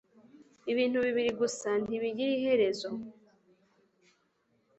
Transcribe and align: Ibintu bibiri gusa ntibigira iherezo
Ibintu 0.71 0.97
bibiri 1.05 1.31
gusa 1.41 1.69
ntibigira 1.83 2.31
iherezo 2.37 2.89